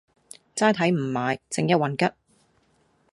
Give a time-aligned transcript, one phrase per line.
[0.55, 2.11] 齋睇唔買，正一運吉